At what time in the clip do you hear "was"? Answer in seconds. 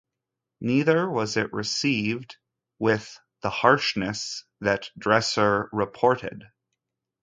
1.07-1.37